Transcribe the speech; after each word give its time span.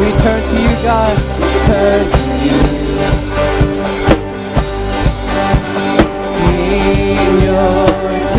We 0.00 0.10
turn 0.22 0.40
to 0.40 0.56
you, 0.62 0.74
God, 0.82 1.16
turn 1.66 2.04
to 2.08 2.22
you. 2.46 2.56
In 6.56 7.42
your 7.44 8.29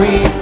we 0.00 0.33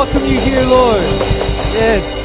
welcome 0.00 0.24
you 0.24 0.40
here, 0.40 0.62
Lord. 0.62 1.02
Yes. 1.76 2.19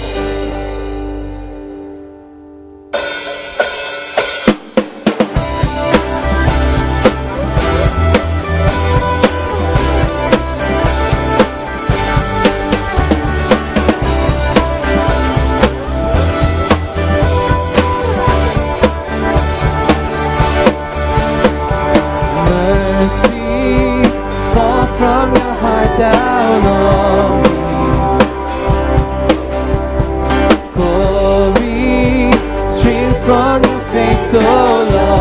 so 34.35 34.41
long. 34.41 35.14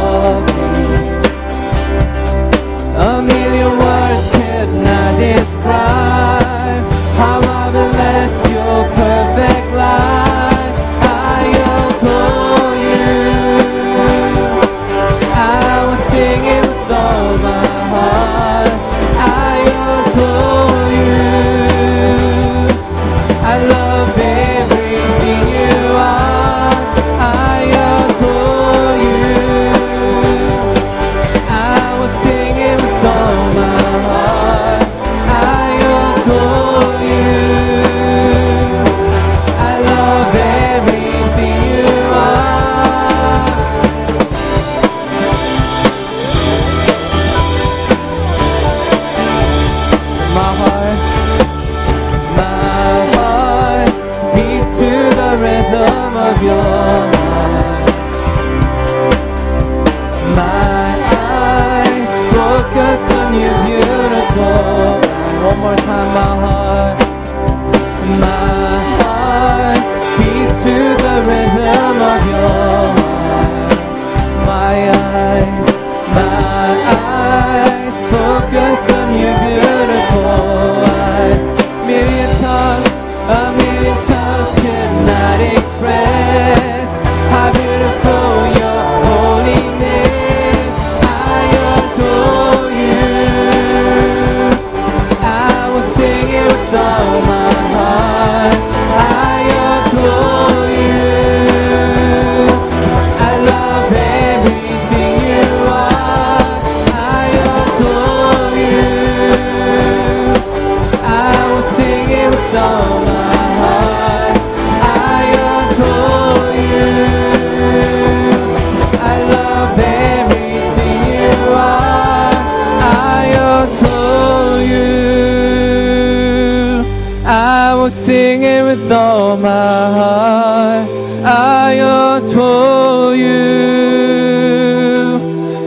will 127.84 127.90
sing 127.90 128.42
it 128.42 128.62
with 128.64 128.90
all 128.90 129.36
my 129.36 129.50
heart. 129.98 130.88
I 131.22 131.72
adore 132.16 133.14
you. 133.14 133.34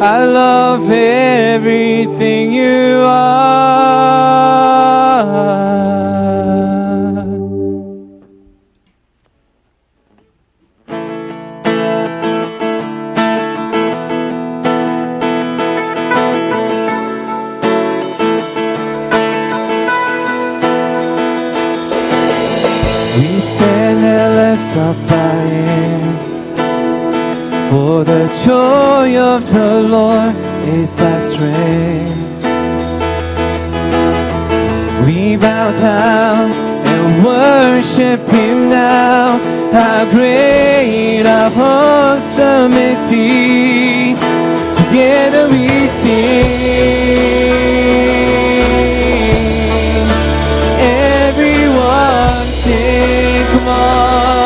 I 0.01 0.25
love 0.25 0.89
everything 0.89 2.53
you 2.53 3.03
are. 3.05 3.56
We 23.17 23.39
stand 23.39 23.99
and 24.05 24.35
lift 24.41 24.77
up 24.77 25.11
our 25.11 25.41
hands. 25.55 26.25
For 27.71 28.03
the 28.03 28.27
joy 28.45 29.17
of 29.17 29.41
the 29.51 29.81
Lord 29.81 30.35
is 30.65 30.99
our 30.99 31.19
strength. 31.19 32.43
We 35.03 35.35
bow 35.35 35.71
down 35.71 36.51
and 36.51 37.25
worship 37.25 38.19
Him 38.29 38.69
now. 38.69 39.39
How 39.71 40.05
great, 40.11 41.23
how 41.23 41.49
awesome 41.59 42.73
is 42.73 43.09
He. 43.09 44.13
Together 44.75 45.49
we 45.49 45.87
sing. 45.87 46.37
Everyone. 50.79 52.46
Take 52.67 53.47
come 53.47 53.67
on. 53.69 54.36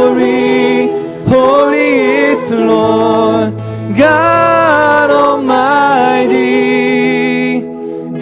glory. 0.00 0.88
Holy 1.26 1.94
is 2.30 2.50
the 2.50 2.64
Lord 2.64 3.54
God 3.96 5.10
Almighty. 5.10 6.40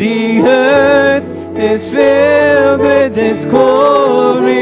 The 0.02 0.42
earth 0.42 1.28
is 1.56 1.90
filled 1.92 2.80
with 2.80 3.16
His 3.16 3.44
glory. 3.44 4.56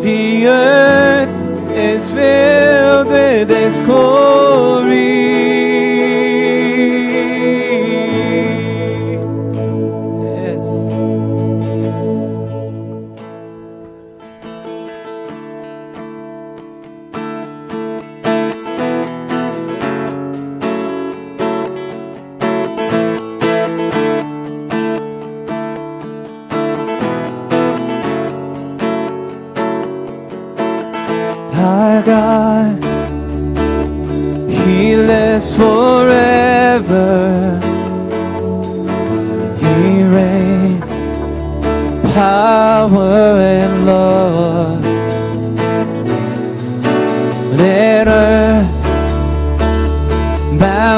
The 0.00 0.46
earth 0.48 1.36
is 1.70 2.12
filled 2.12 3.08
with 3.08 3.50
His 3.50 3.80
glory. 3.82 4.45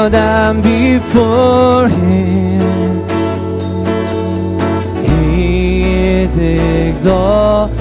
what 0.09 0.19
I'm 0.19 0.61
before 0.61 1.87
Him. 1.87 3.07
He 5.03 5.83
is 6.21 6.37
exalted. 6.37 7.75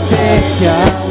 estrategia 0.03 1.02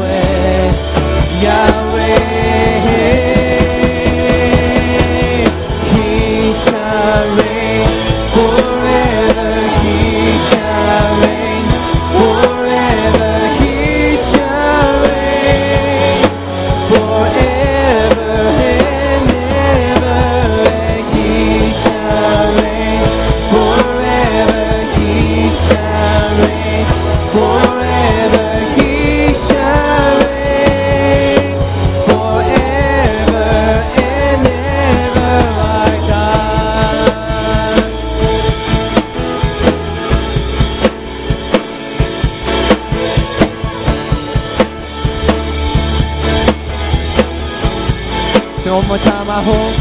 more 48.92 48.98
time 48.98 49.30
I 49.30 49.42
hope 49.42 49.76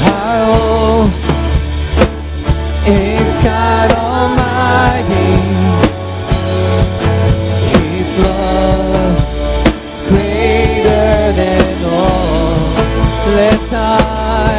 I 0.00 0.36
hope 0.44 1.10
it's 2.86 3.36
God 3.42 3.90
Almighty 3.92 5.32
His 7.72 8.10
love 8.26 9.16
is 9.88 10.00
greater 10.08 11.32
than 11.40 11.84
all 11.84 13.34
let 13.36 13.72
I 13.72 14.53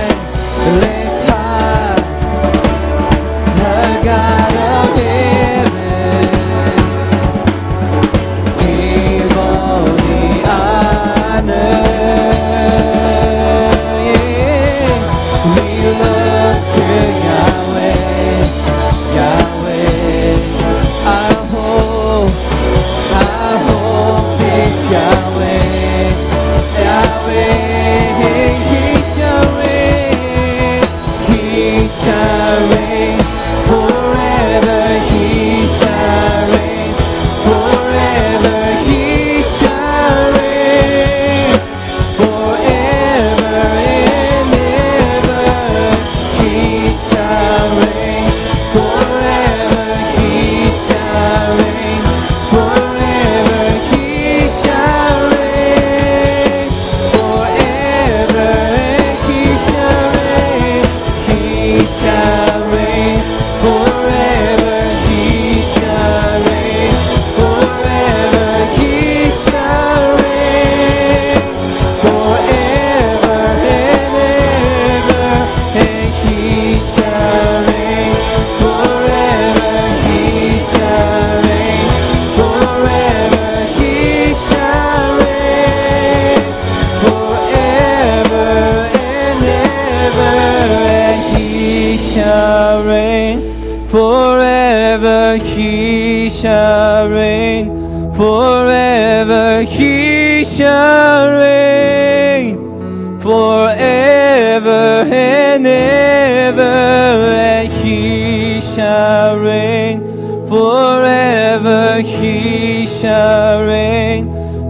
shall 32.06 32.85
reign 97.16 97.68
forever. 98.16 99.64
He 99.64 100.44
shall 100.46 101.40
reign 101.40 102.56
forever 103.20 105.04
and 105.08 105.66
ever, 105.66 106.62
and 106.62 107.68
he 107.68 108.62
shall 108.62 109.40
reign 109.40 110.00
forever. 110.50 112.02
He 112.02 112.86
shall 112.86 113.64
reign 113.64 114.26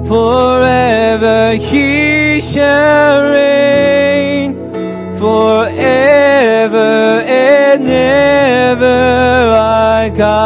forever. 0.07 1.55
He 1.55 2.41
shall 2.41 3.31
reign 3.31 4.53
forever 5.17 6.89
and 7.25 7.87
ever. 7.87 8.85
Our 9.57 10.09
God. 10.11 10.44